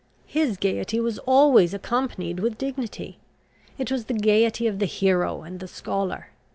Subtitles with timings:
[0.25, 3.19] His gaiety was always accompanied with dignity.
[3.77, 6.29] It was the gaiety of the hero and the scholar.